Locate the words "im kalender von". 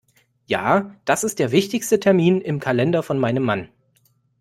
2.41-3.19